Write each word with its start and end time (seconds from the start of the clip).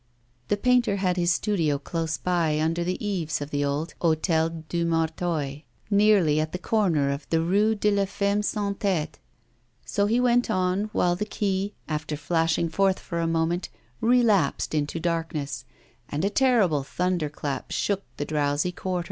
The 0.47 0.57
painter 0.57 0.95
had 0.95 1.15
his 1.15 1.31
studio 1.31 1.77
close 1.77 2.17
by, 2.17 2.59
under 2.59 2.83
the 2.83 2.97
eaves 3.05 3.39
of 3.39 3.51
the 3.51 3.63
old 3.63 3.93
Hôtel 4.01 4.63
du 4.67 4.83
Martoy, 4.83 5.61
nearly 5.91 6.39
at 6.39 6.53
the 6.53 6.57
corner 6.57 7.11
of 7.11 7.29
the 7.29 7.39
Rue 7.39 7.75
de 7.75 7.91
la 7.91 8.05
Femme 8.05 8.41
sans 8.41 8.75
Tête.* 8.77 9.13
So 9.85 10.07
he 10.07 10.19
went 10.19 10.49
on 10.49 10.85
while 10.85 11.15
the 11.15 11.27
quay, 11.27 11.75
after 11.87 12.17
flashing 12.17 12.67
forth 12.67 12.97
for 12.97 13.19
a 13.19 13.27
moment, 13.27 13.69
relapsed 13.99 14.73
into 14.73 14.99
darkness, 14.99 15.65
and 16.09 16.25
a 16.25 16.31
terrible 16.31 16.81
thunder 16.81 17.29
clap 17.29 17.69
shook 17.69 18.01
the 18.17 18.25
drowsy 18.25 18.71
quarter. 18.71 18.99